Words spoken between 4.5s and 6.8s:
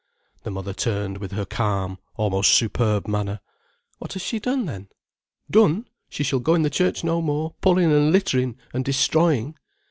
then?" "Done? She shall go in the